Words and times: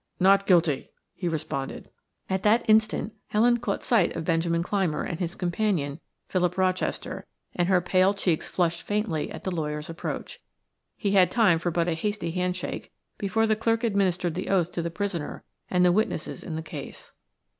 "Not 0.19 0.47
guilty," 0.47 0.89
he 1.13 1.27
responded. 1.27 1.91
At 2.27 2.41
that 2.41 2.67
instant 2.67 3.13
Helen 3.27 3.57
caught 3.59 3.83
sight 3.83 4.15
of 4.15 4.25
Benjamin 4.25 4.63
Clymer 4.63 5.03
and 5.03 5.19
his 5.19 5.35
companion, 5.35 5.99
Philip 6.27 6.57
Rochester, 6.57 7.27
and 7.55 7.67
her 7.67 7.81
pale 7.81 8.15
cheeks 8.15 8.47
flushed 8.47 8.81
faintly 8.81 9.29
at 9.31 9.43
the 9.43 9.51
lawyer's 9.55 9.91
approach. 9.91 10.39
He 10.97 11.11
had 11.11 11.29
time 11.29 11.59
but 11.63 11.71
for 11.75 11.81
a 11.83 11.93
hasty 11.93 12.31
handshake 12.31 12.91
before 13.19 13.45
the 13.45 13.55
clerk 13.55 13.83
administered 13.83 14.33
the 14.33 14.49
oath 14.49 14.71
to 14.71 14.81
the 14.81 14.89
prisoner 14.89 15.43
and 15.69 15.85
the 15.85 15.91
witnesses 15.91 16.43
in 16.43 16.55
the 16.55 16.63
case. 16.63 17.11